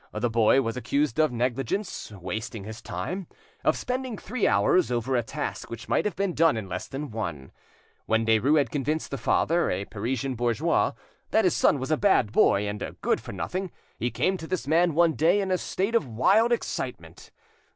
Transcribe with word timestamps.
The 0.13 0.31
boy 0.31 0.63
was 0.63 0.75
accused 0.75 1.19
of 1.19 1.31
negligence, 1.31 2.11
wasting 2.11 2.63
his 2.63 2.81
time, 2.81 3.27
of 3.63 3.77
spending 3.77 4.17
three 4.17 4.47
hours 4.47 4.89
over 4.89 5.15
a 5.15 5.21
task 5.21 5.69
which 5.69 5.87
might 5.87 6.05
have 6.05 6.15
been 6.15 6.33
done 6.33 6.57
in 6.57 6.67
less 6.67 6.87
than 6.87 7.11
one. 7.11 7.51
When 8.07 8.25
Derues 8.25 8.57
had 8.57 8.71
convinced 8.71 9.11
the 9.11 9.19
father, 9.19 9.69
a 9.69 9.85
Parisian 9.85 10.33
bourgeois, 10.33 10.93
that 11.29 11.45
his 11.45 11.55
son 11.55 11.77
was 11.77 11.91
a 11.91 11.97
bad 11.97 12.31
boy 12.31 12.67
and 12.67 12.81
a 12.81 12.93
good 12.93 13.21
for 13.21 13.31
nothing, 13.31 13.69
he 13.99 14.09
came 14.09 14.37
to 14.37 14.47
this 14.47 14.65
man 14.65 14.95
one 14.95 15.13
day 15.13 15.39
in 15.39 15.51
a 15.51 15.57
state 15.59 15.93
of 15.93 16.07
wild 16.07 16.51
excitement. 16.51 17.29